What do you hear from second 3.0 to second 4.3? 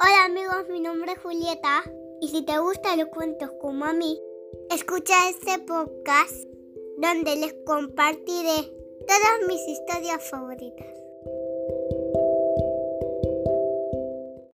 cuentos como a mí,